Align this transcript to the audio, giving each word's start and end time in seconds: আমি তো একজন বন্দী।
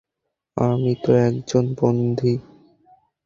আমি 0.57 0.93
তো 1.03 1.11
একজন 1.27 1.65
বন্দী। 1.79 2.33